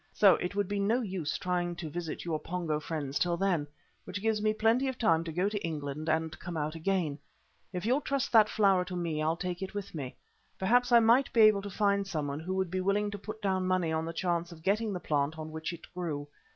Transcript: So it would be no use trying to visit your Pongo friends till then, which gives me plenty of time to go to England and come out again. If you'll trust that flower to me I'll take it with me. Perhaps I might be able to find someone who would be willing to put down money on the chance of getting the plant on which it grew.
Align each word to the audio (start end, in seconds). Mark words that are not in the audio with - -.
So 0.13 0.33
it 0.37 0.55
would 0.55 0.67
be 0.67 0.79
no 0.79 1.01
use 1.01 1.37
trying 1.37 1.75
to 1.75 1.87
visit 1.87 2.25
your 2.25 2.39
Pongo 2.39 2.79
friends 2.79 3.19
till 3.19 3.37
then, 3.37 3.67
which 4.03 4.19
gives 4.19 4.41
me 4.41 4.51
plenty 4.51 4.87
of 4.87 4.97
time 4.97 5.23
to 5.25 5.31
go 5.31 5.47
to 5.47 5.63
England 5.63 6.09
and 6.09 6.39
come 6.39 6.57
out 6.57 6.73
again. 6.73 7.19
If 7.71 7.85
you'll 7.85 8.01
trust 8.01 8.31
that 8.31 8.49
flower 8.49 8.83
to 8.85 8.95
me 8.95 9.21
I'll 9.21 9.37
take 9.37 9.61
it 9.61 9.75
with 9.75 9.93
me. 9.93 10.15
Perhaps 10.57 10.91
I 10.91 11.01
might 11.01 11.31
be 11.33 11.41
able 11.41 11.61
to 11.61 11.69
find 11.69 12.07
someone 12.07 12.39
who 12.39 12.55
would 12.55 12.71
be 12.71 12.81
willing 12.81 13.11
to 13.11 13.19
put 13.19 13.43
down 13.43 13.67
money 13.67 13.91
on 13.91 14.05
the 14.05 14.11
chance 14.11 14.51
of 14.51 14.63
getting 14.63 14.91
the 14.91 14.99
plant 14.99 15.37
on 15.37 15.51
which 15.51 15.71
it 15.71 15.85
grew. 15.93 16.27